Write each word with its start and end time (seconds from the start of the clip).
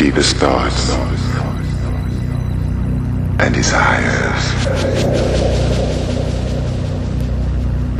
deepest 0.00 0.36
thoughts 0.36 0.92
and 3.38 3.54
desires. 3.54 4.44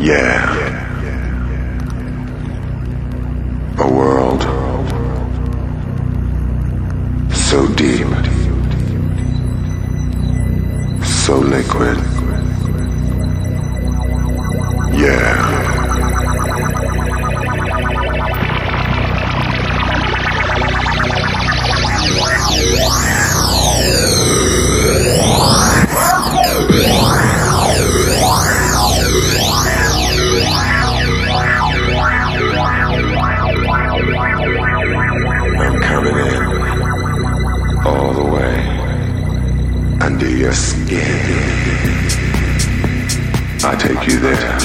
Yeah. 0.01 0.79
A 3.81 3.87
world 3.87 4.41
so 7.35 7.69
deep, 7.75 8.07
so 11.05 11.37
liquid. 11.37 11.99
Yeah. 14.99 15.60
Your 40.51 40.57
skin. 40.57 40.99
I 43.63 43.77
take 43.77 44.07
you 44.09 44.21
there. 44.21 44.59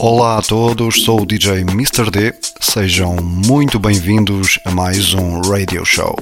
Olá 0.00 0.38
a 0.38 0.42
todos, 0.42 1.02
sou 1.02 1.22
o 1.22 1.26
DJ 1.26 1.60
Mr. 1.62 2.10
D. 2.10 2.34
Sejam 2.60 3.16
muito 3.16 3.78
bem-vindos 3.78 4.58
a 4.64 4.70
mais 4.70 5.14
um 5.14 5.40
Radio 5.40 5.84
Show. 5.84 6.16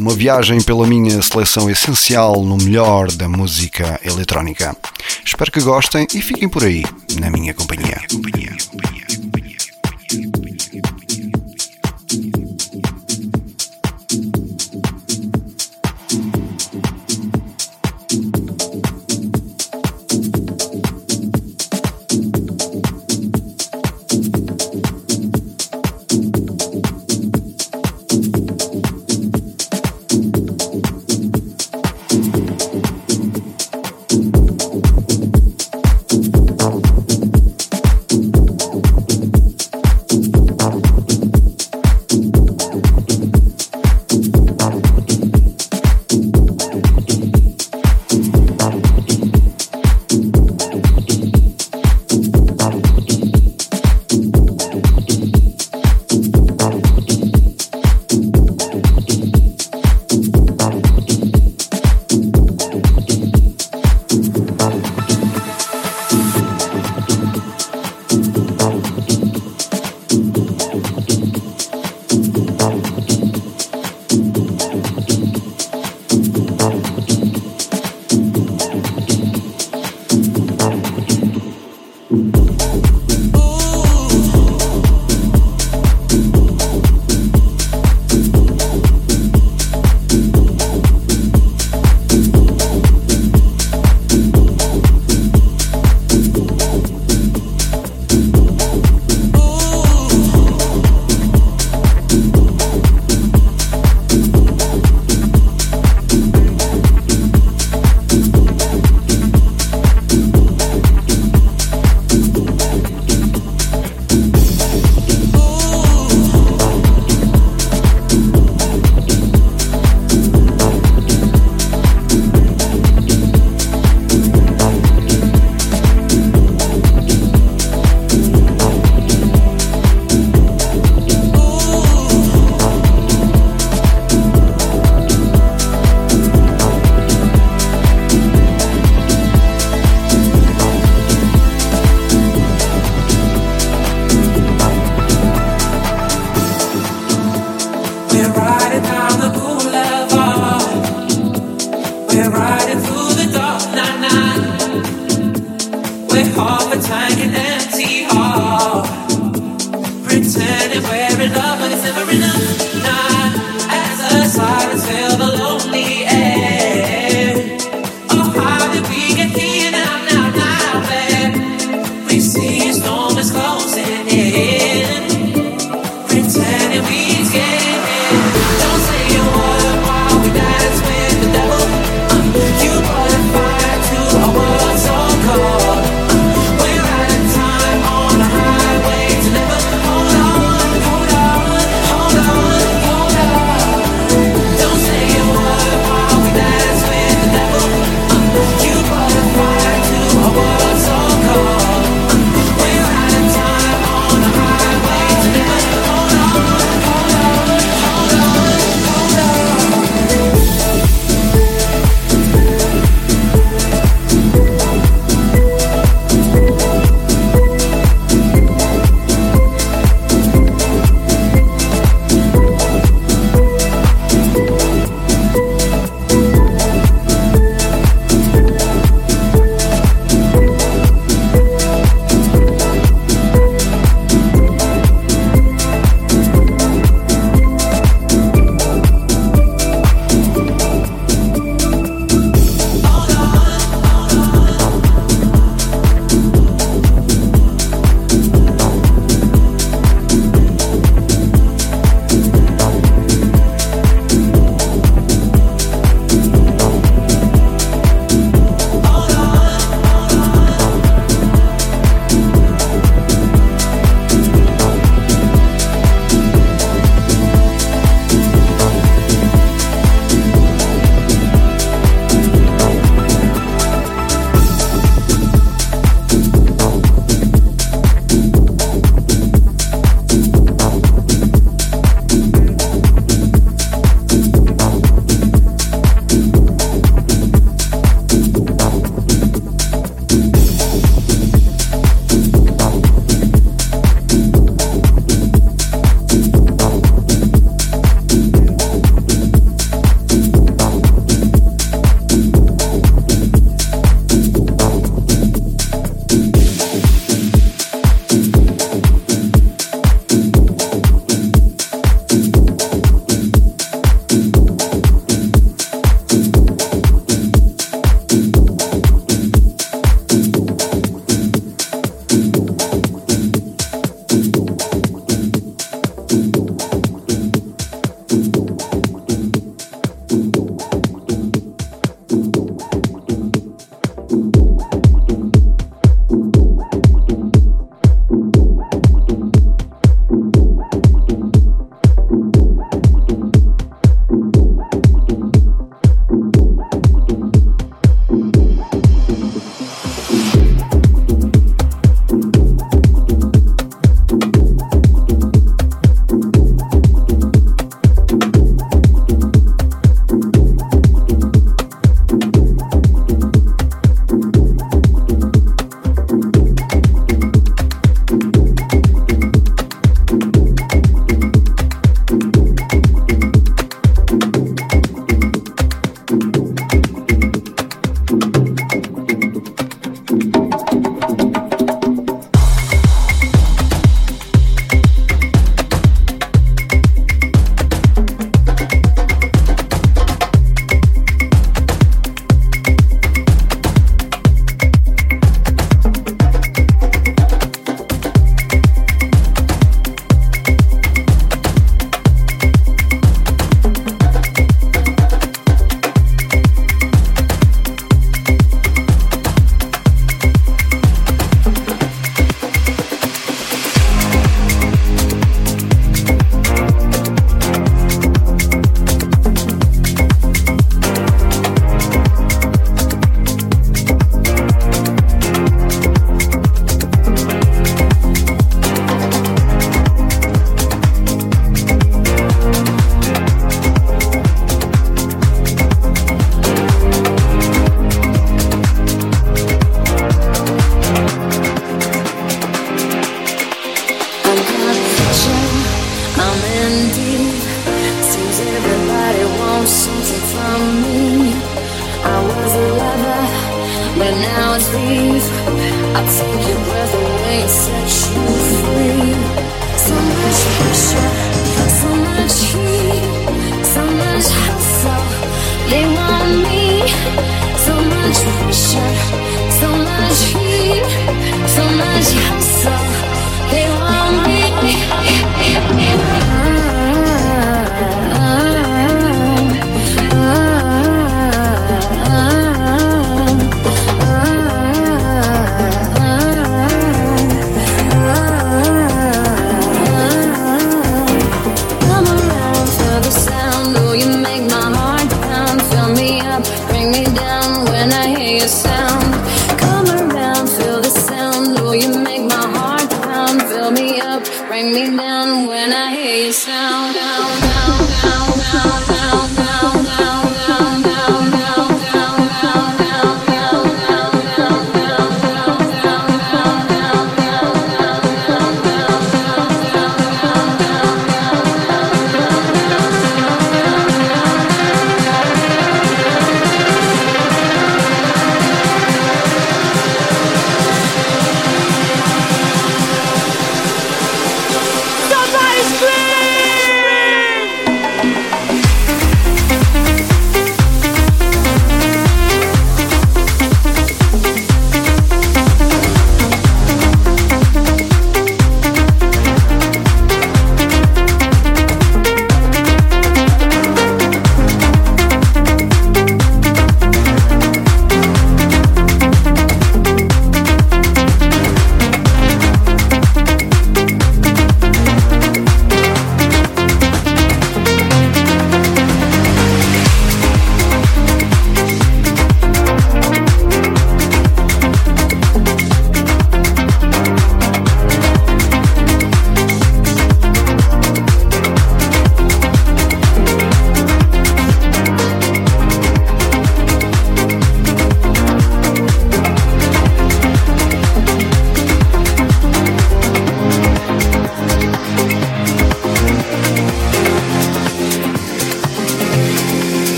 Uma 0.00 0.14
viagem 0.14 0.62
pela 0.62 0.86
minha 0.86 1.20
seleção 1.20 1.68
essencial 1.68 2.42
no 2.42 2.56
melhor 2.56 3.12
da 3.12 3.28
música 3.28 4.00
eletrónica. 4.02 4.74
Espero 5.22 5.52
que 5.52 5.60
gostem 5.60 6.06
e 6.14 6.22
fiquem 6.22 6.48
por 6.48 6.64
aí, 6.64 6.82
na 7.20 7.28
minha 7.28 7.52
companhia. 7.52 8.00
companhia, 8.10 8.56
companhia, 8.56 8.56
companhia. 8.70 8.99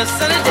just 0.00 0.22
an 0.22 0.49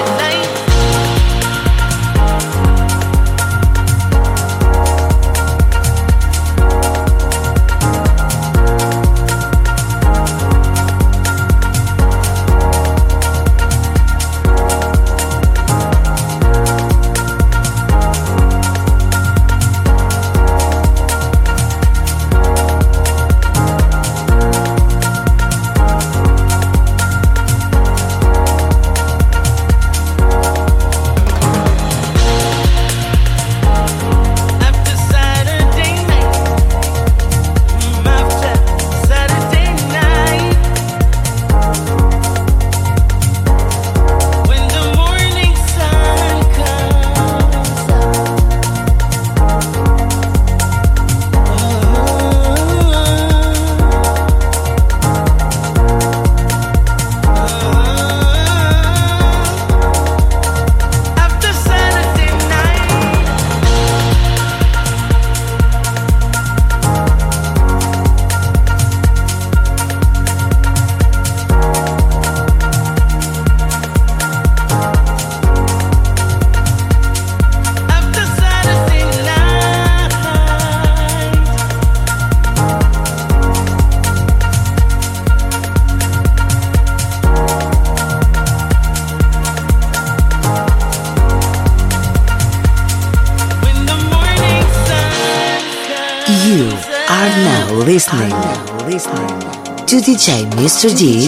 DJ 100.02 100.48
Mr. 100.56 100.90
D 100.98 101.28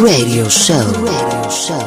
Radio 0.00 0.48
Show. 0.48 0.80
Radio 1.04 1.50
Show. 1.50 1.77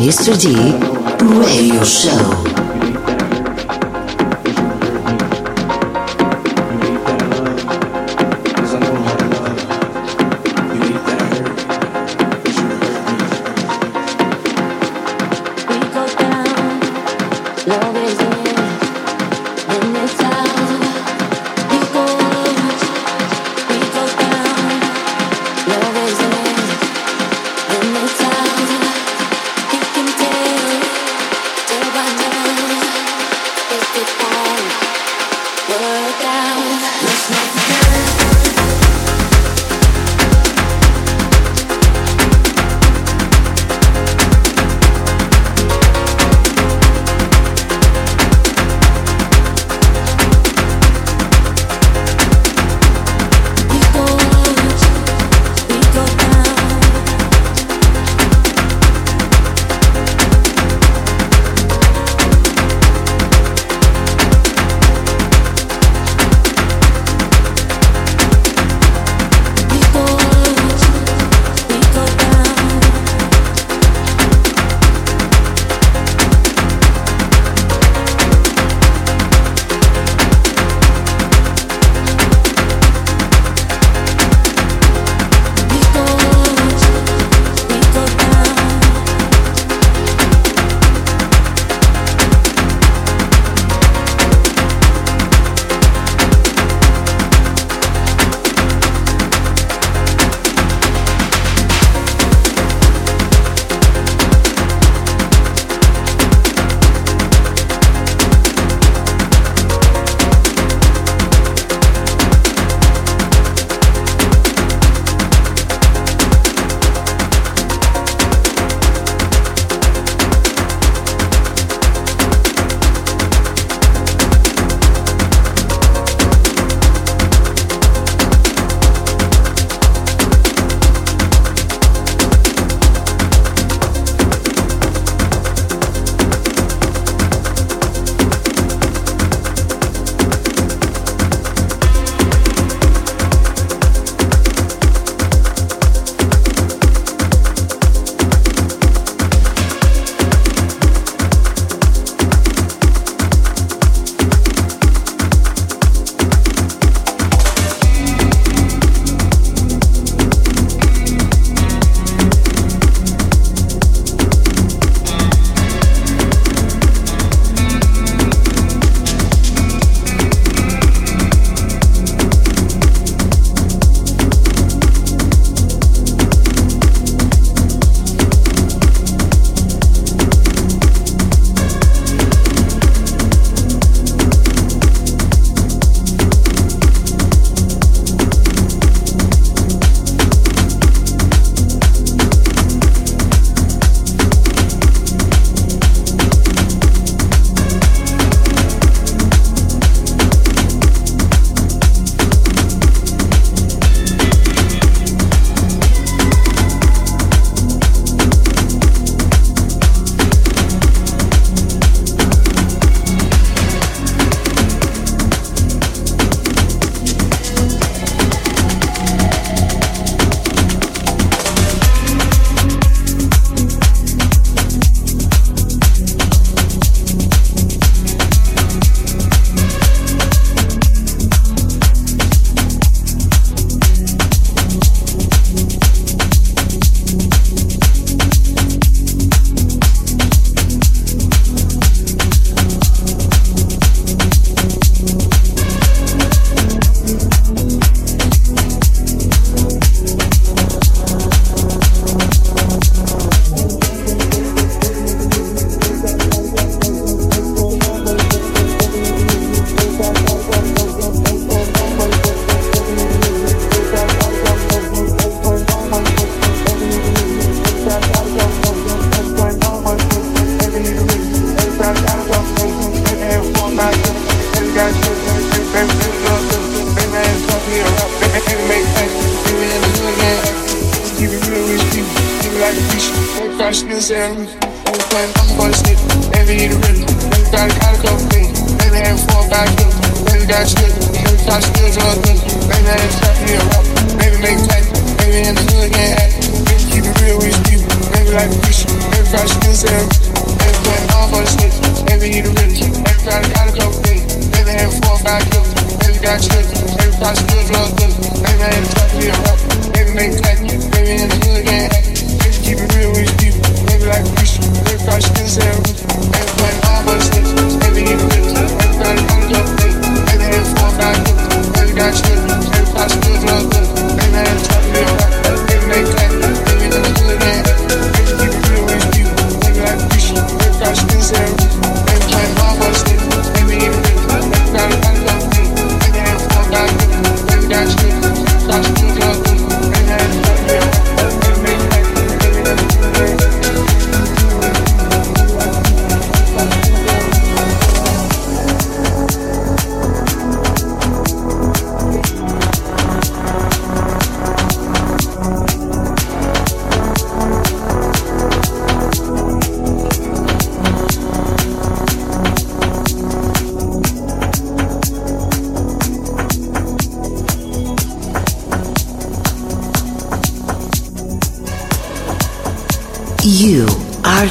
Mr. 0.00 0.34
D 0.36 0.46
Radio 1.38 1.84
Show. 1.84 2.61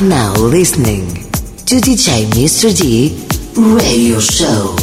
Listening 0.01 1.05
to 1.67 1.75
DJ 1.75 2.25
Mr. 2.31 2.75
D 2.75 3.23
Radio 3.55 4.19
Show. 4.19 4.80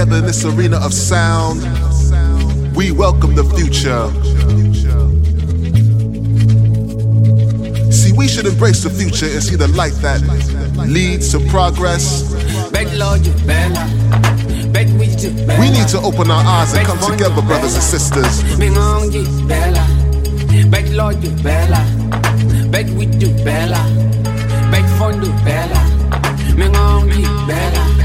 Together 0.00 0.18
in 0.20 0.24
this 0.24 0.46
arena 0.46 0.78
of 0.78 0.94
sound, 0.94 1.60
we 2.74 2.90
welcome 2.90 3.34
the 3.34 3.44
future. 3.54 4.08
See, 7.92 8.12
we 8.12 8.26
should 8.26 8.46
embrace 8.46 8.82
the 8.82 8.88
future 8.88 9.26
and 9.26 9.42
see 9.42 9.56
the 9.56 9.68
light 9.68 9.92
that 10.00 10.22
leads 10.88 11.30
to 11.32 11.40
progress. 11.50 12.32
We 15.60 15.70
need 15.70 15.88
to 15.88 16.00
open 16.00 16.30
our 16.30 16.44
eyes 16.46 16.72
and 16.72 16.86
come 16.86 16.98
together, 17.12 17.42
brothers 17.42 17.74
and 17.74 17.84
sisters. 17.84 18.42
Beg 22.70 22.88
we 22.96 23.04
do 23.04 23.28
bella, 23.44 23.84
beg 24.70 24.86
fun 24.96 25.20
do 25.20 25.30
bella, 25.44 25.82
me 26.56 26.68
ngongi 26.68 27.24
bella. 27.46 27.99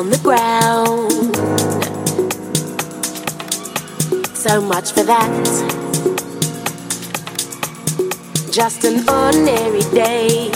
On 0.00 0.08
the 0.08 0.18
ground. 0.18 1.36
So 4.34 4.58
much 4.62 4.92
for 4.92 5.02
that. 5.02 5.30
Just 8.50 8.84
an 8.84 9.06
ordinary 9.06 9.82
day. 9.92 10.50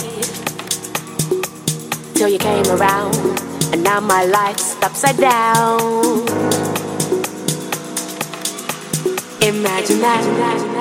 Till 2.15 2.29
you 2.29 2.39
came 2.39 2.65
around, 2.71 3.15
and 3.71 3.83
now 3.83 3.99
my 3.99 4.25
life's 4.25 4.75
upside 4.81 5.17
down. 5.17 6.25
Imagine 9.43 9.99
that. 9.99 10.74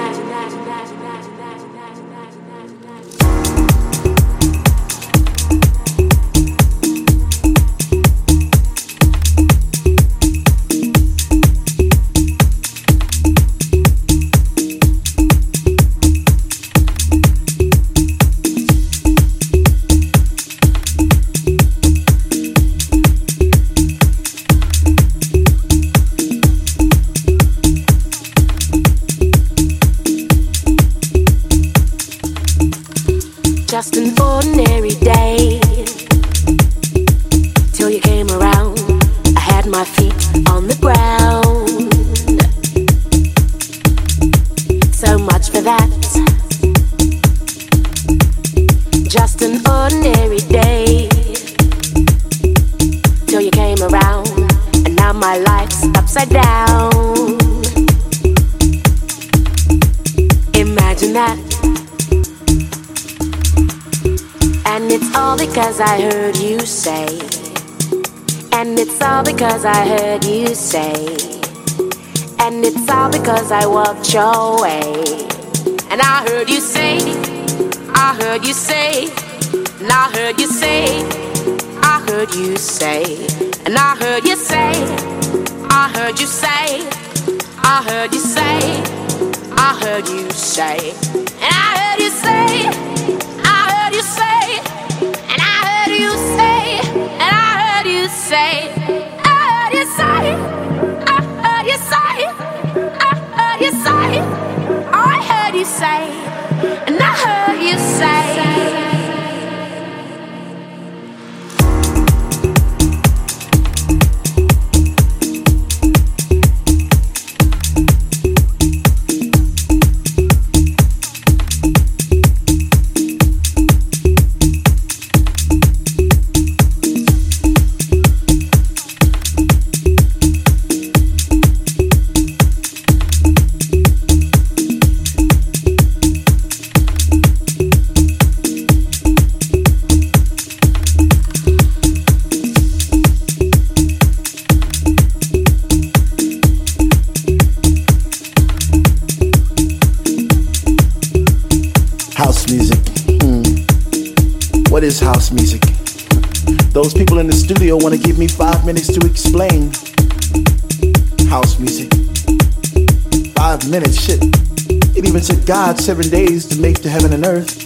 Seven 165.84 166.08
days 166.08 166.46
to 166.46 166.58
make 166.60 166.80
the 166.80 166.88
heaven 166.88 167.12
and 167.12 167.26
earth. 167.26 167.62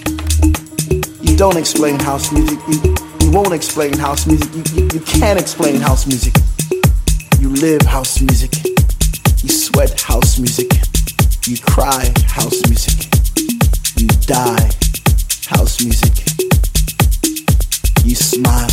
You 1.22 1.36
don't 1.36 1.56
explain 1.56 2.00
house 2.00 2.32
music. 2.32 2.58
You, 2.66 2.96
you 3.20 3.30
won't 3.30 3.52
explain 3.52 3.96
house 3.96 4.26
music. 4.26 4.52
You, 4.56 4.64
you, 4.74 4.88
you 4.94 5.00
can't 5.00 5.38
explain 5.38 5.76
house 5.80 6.04
music. 6.04 6.34
You 7.38 7.50
live 7.50 7.82
house 7.82 8.20
music. 8.20 8.50
You 9.44 9.50
sweat 9.50 10.00
house 10.00 10.36
music. 10.36 10.68
You 11.46 11.58
cry 11.58 12.12
house 12.26 12.60
music. 12.66 13.06
You 13.96 14.08
die 14.26 14.68
house 15.46 15.80
music. 15.84 16.12
You 18.04 18.16
smile 18.16 18.68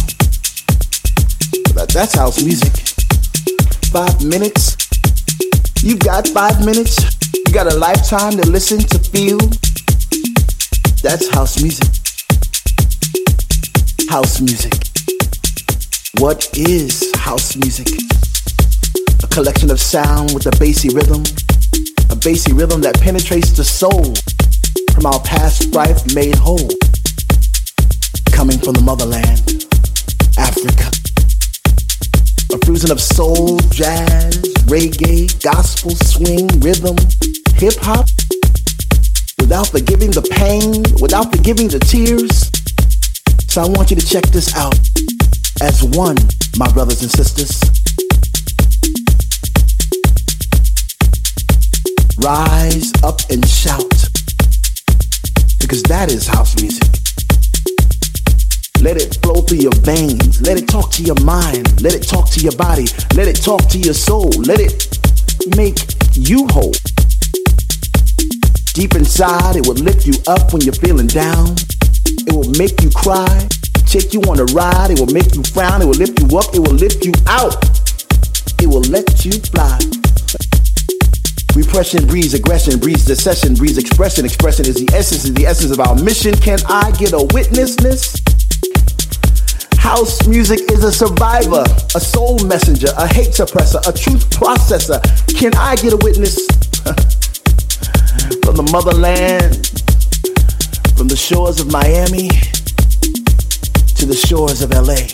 that's 1.95 2.15
house 2.15 2.43
music. 2.43 2.73
Five 3.93 4.25
minutes. 4.25 4.75
You've 5.81 5.99
got 5.99 6.27
five 6.27 6.65
minutes. 6.65 7.24
Got 7.55 7.71
a 7.71 7.77
lifetime 7.77 8.33
to 8.33 8.49
listen, 8.49 8.79
to 8.79 8.99
feel. 8.99 9.37
That's 11.01 11.33
house 11.33 11.61
music. 11.61 11.87
House 14.09 14.41
music. 14.41 14.73
What 16.19 16.49
is 16.57 17.15
house 17.15 17.55
music? 17.55 17.87
A 19.23 19.27
collection 19.27 19.71
of 19.71 19.79
sound 19.79 20.33
with 20.33 20.45
a 20.47 20.51
bassy 20.59 20.89
rhythm. 20.89 21.23
A 22.09 22.17
bassy 22.17 22.51
rhythm 22.51 22.81
that 22.81 22.99
penetrates 22.99 23.51
the 23.51 23.63
soul 23.63 24.13
from 24.93 25.05
our 25.05 25.21
past 25.21 25.69
strife 25.69 26.13
made 26.13 26.35
whole. 26.35 26.69
Coming 28.33 28.59
from 28.59 28.73
the 28.73 28.81
motherland, 28.83 29.63
Africa. 30.37 30.91
A 32.51 32.65
fusion 32.65 32.91
of 32.91 32.99
soul, 32.99 33.59
jazz, 33.71 34.43
reggae, 34.67 35.31
gospel, 35.41 35.91
swing, 35.91 36.47
rhythm, 36.59 36.97
hip 37.55 37.75
hop. 37.79 38.05
Without 39.39 39.67
forgiving 39.67 40.11
the 40.11 40.21
pain, 40.21 40.83
without 40.99 41.31
forgiving 41.31 41.67
the 41.67 41.79
tears. 41.79 42.51
So 43.47 43.61
I 43.61 43.67
want 43.67 43.89
you 43.89 43.95
to 43.95 44.05
check 44.05 44.23
this 44.25 44.55
out 44.55 44.77
as 45.61 45.83
one, 45.83 46.17
my 46.57 46.69
brothers 46.73 47.01
and 47.01 47.11
sisters. 47.11 47.61
Rise 52.19 52.91
up 53.03 53.21
and 53.29 53.47
shout. 53.47 53.87
Because 55.59 55.83
that 55.83 56.11
is 56.11 56.27
house 56.27 56.59
music. 56.59 56.83
Let 58.81 58.97
it 58.97 59.17
flow 59.23 59.41
through 59.41 59.59
your 59.59 59.75
veins. 59.75 60.41
Let 60.41 60.57
it 60.57 60.67
talk 60.67 60.91
to 60.93 61.03
your 61.03 61.19
mind. 61.23 61.81
Let 61.81 61.93
it 61.93 62.03
talk 62.03 62.29
to 62.31 62.41
your 62.41 62.55
body. 62.57 62.87
Let 63.15 63.27
it 63.27 63.41
talk 63.41 63.67
to 63.69 63.79
your 63.79 63.93
soul. 63.93 64.29
Let 64.43 64.59
it 64.59 64.99
make 65.55 65.79
you 66.13 66.47
whole. 66.51 66.73
Deep 68.75 68.93
inside, 68.93 69.55
it 69.55 69.65
will 69.65 69.79
lift 69.87 70.05
you 70.05 70.11
up 70.27 70.51
when 70.51 70.61
you're 70.61 70.75
feeling 70.75 71.07
down. 71.07 71.55
It 72.27 72.35
will 72.35 72.51
make 72.59 72.83
you 72.83 72.89
cry, 72.91 73.47
take 73.87 74.11
you 74.11 74.19
on 74.27 74.37
a 74.37 74.43
ride. 74.51 74.91
It 74.91 74.99
will 74.99 75.13
make 75.15 75.33
you 75.33 75.43
frown. 75.43 75.81
It 75.81 75.85
will 75.85 75.95
lift 75.95 76.19
you 76.19 76.27
up. 76.35 76.51
It 76.53 76.59
will 76.59 76.75
lift 76.75 77.05
you 77.05 77.13
out. 77.25 77.55
It 78.59 78.67
will 78.67 78.83
let 78.91 79.23
you 79.23 79.31
fly. 79.31 79.79
Repression 81.55 82.05
breeds 82.05 82.33
aggression, 82.33 82.77
breeds 82.77 83.05
decession, 83.05 83.55
breeds 83.55 83.77
expression. 83.77 84.25
Expression 84.25 84.65
is 84.65 84.75
the 84.75 84.93
essence, 84.93 85.23
is 85.23 85.33
the 85.33 85.45
essence 85.45 85.71
of 85.71 85.79
our 85.79 85.95
mission. 85.95 86.35
Can 86.35 86.59
I 86.67 86.91
get 86.99 87.13
a 87.13 87.23
witnessness? 87.31 88.19
House 89.79 90.27
music 90.27 90.59
is 90.69 90.83
a 90.83 90.91
survivor, 90.91 91.63
a 91.95 92.01
soul 92.01 92.43
messenger, 92.43 92.89
a 92.97 93.07
hate 93.07 93.31
suppressor, 93.31 93.79
a 93.87 93.97
truth 93.97 94.29
processor. 94.31 94.99
Can 95.39 95.55
I 95.55 95.77
get 95.77 95.93
a 95.93 95.97
witness? 96.03 96.45
from 98.43 98.55
the 98.55 98.67
motherland, 98.71 99.67
from 100.97 101.07
the 101.07 101.15
shores 101.15 101.59
of 101.59 101.71
Miami 101.71 102.29
to 103.95 104.05
the 104.05 104.15
shores 104.15 104.61
of 104.61 104.71
LA, 104.71 105.07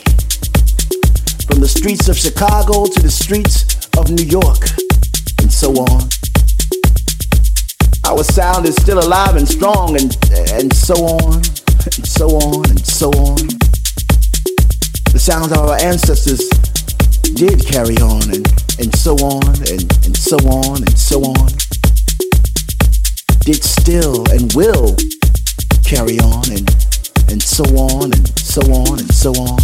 from 1.48 1.60
the 1.62 1.68
streets 1.68 2.08
of 2.10 2.18
Chicago 2.18 2.86
to 2.86 3.02
the 3.02 3.12
streets 3.12 3.88
of 3.98 4.12
New 4.12 4.26
York, 4.26 4.68
and 5.40 5.52
so 5.52 5.72
on. 5.74 6.10
Our 8.06 8.24
sound 8.24 8.66
is 8.66 8.76
still 8.76 9.00
alive 9.00 9.36
and 9.36 9.48
strong, 9.48 9.96
and, 9.96 10.18
and 10.52 10.74
so 10.74 10.96
on, 10.96 11.36
and 11.38 12.06
so 12.06 12.28
on, 12.30 12.70
and 12.70 12.86
so 12.86 13.08
on. 13.10 13.48
The 15.14 15.20
sounds 15.20 15.52
of 15.52 15.60
our 15.60 15.78
ancestors 15.80 16.50
did 17.36 17.66
carry 17.66 17.98
on, 17.98 18.24
and, 18.34 18.48
and 18.80 18.94
so 18.96 19.16
on, 19.16 19.48
and, 19.72 19.88
and 20.06 20.18
so 20.18 20.38
on, 20.48 20.78
and 20.84 20.98
so 20.98 21.22
on. 21.22 21.50
Did 23.44 23.64
still 23.64 24.24
and 24.32 24.54
will 24.54 24.96
carry 25.84 26.20
on, 26.20 26.46
and, 26.52 26.70
and 27.30 27.42
so 27.42 27.64
on, 27.76 28.14
and 28.14 28.40
so 28.40 28.62
on, 28.72 29.00
and 29.00 29.12
so 29.12 29.32
on. 29.32 29.58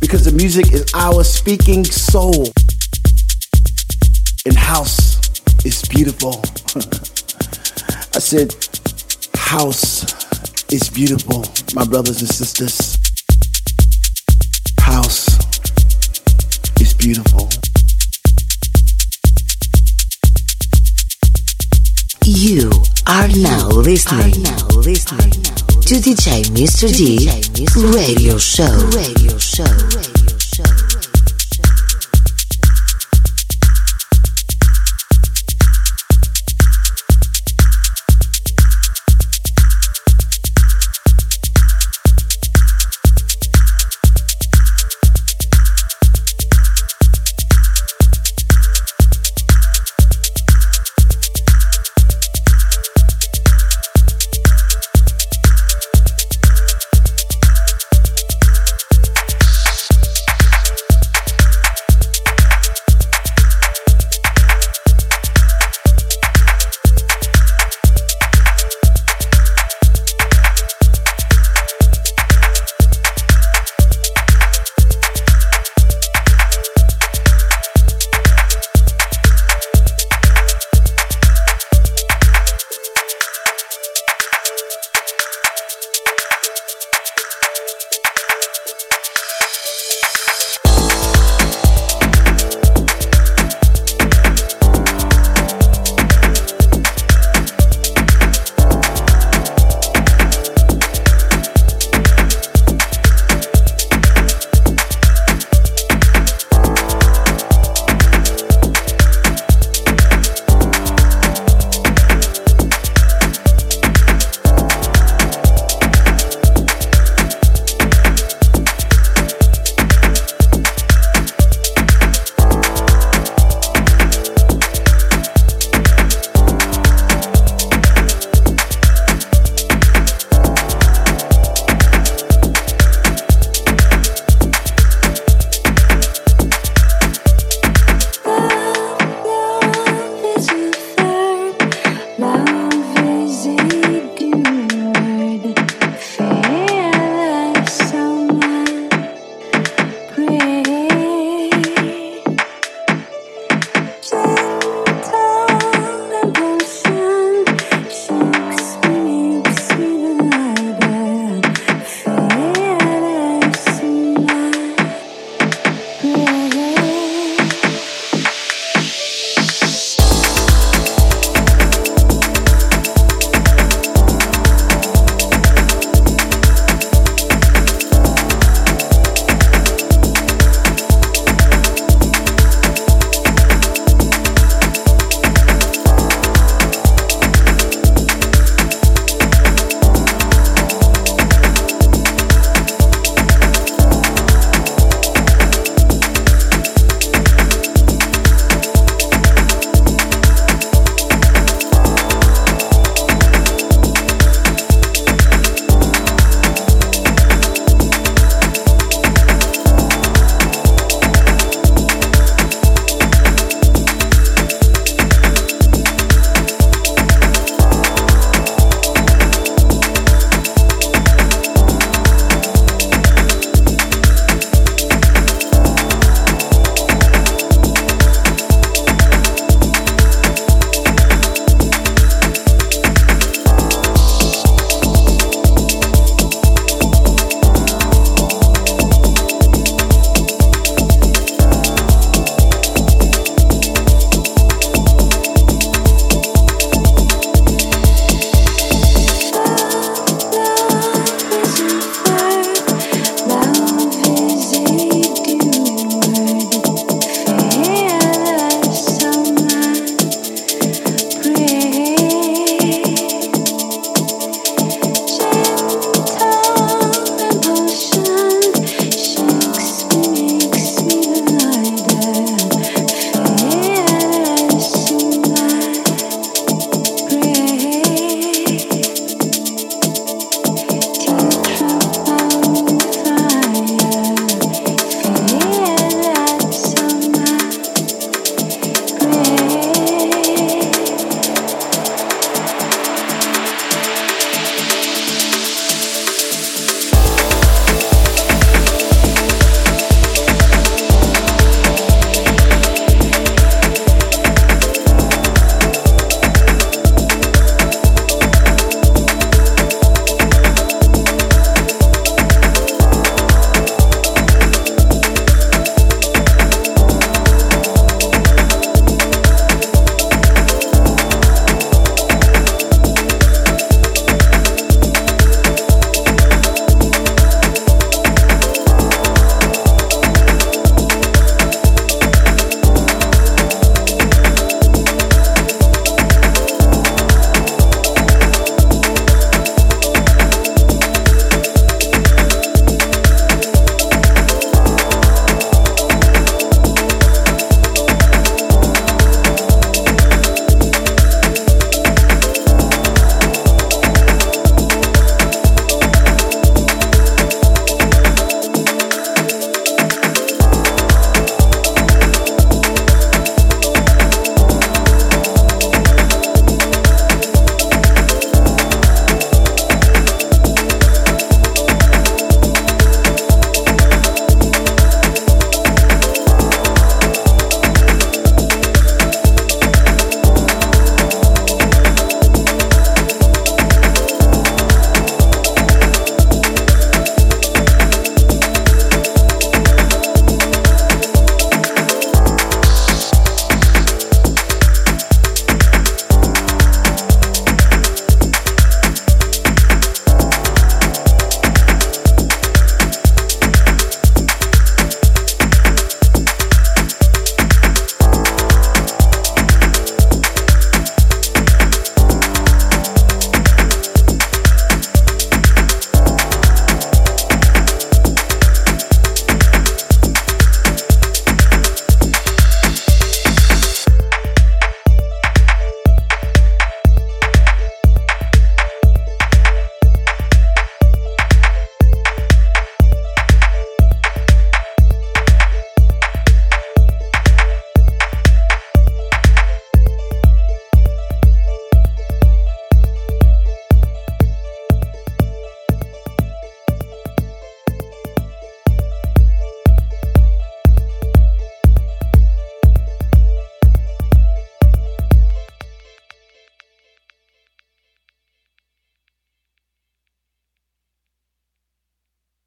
Because 0.00 0.24
the 0.24 0.32
music 0.36 0.70
is 0.72 0.84
our 0.94 1.24
speaking 1.24 1.82
soul. 1.84 2.52
And 4.44 4.54
house 4.54 5.16
is 5.64 5.82
beautiful. 5.88 6.42
I 8.14 8.18
said, 8.18 8.54
house 9.34 10.04
is 10.70 10.90
beautiful, 10.90 11.44
my 11.74 11.86
brothers 11.86 12.20
and 12.20 12.28
sisters. 12.28 12.98
House 14.78 15.26
is 16.80 16.92
beautiful. 16.92 17.48
You 22.26 22.70
are 23.06 23.28
now 23.28 23.68
listening, 23.68 24.42
now 24.42 24.66
listening 24.68 25.30
to 25.30 26.00
DJ 26.00 26.42
Mr. 26.56 26.88
D 26.88 27.28
Radio 27.94 28.38
Show. 28.38 28.64
Radio 28.96 29.36
Show. 29.36 30.13